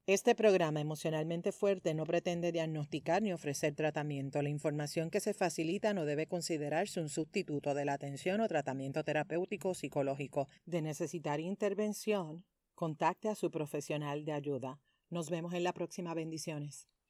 Este 0.09 0.33
programa 0.33 0.81
emocionalmente 0.81 1.51
fuerte 1.51 1.93
no 1.93 2.03
pretende 2.03 2.51
diagnosticar 2.51 3.21
ni 3.21 3.31
ofrecer 3.31 3.75
tratamiento. 3.75 4.41
La 4.41 4.49
información 4.49 5.11
que 5.11 5.19
se 5.19 5.35
facilita 5.35 5.93
no 5.93 6.03
debe 6.03 6.25
considerarse 6.25 6.99
un 6.99 7.09
sustituto 7.09 7.75
de 7.75 7.85
la 7.85 7.93
atención 7.93 8.41
o 8.41 8.47
tratamiento 8.47 9.03
terapéutico 9.03 9.69
o 9.69 9.73
psicológico. 9.75 10.47
De 10.65 10.81
necesitar 10.81 11.39
intervención, 11.39 12.43
contacte 12.73 13.29
a 13.29 13.35
su 13.35 13.51
profesional 13.51 14.25
de 14.25 14.31
ayuda. 14.31 14.79
Nos 15.11 15.29
vemos 15.29 15.53
en 15.53 15.63
la 15.63 15.73
próxima. 15.73 16.15
Bendiciones. 16.15 16.87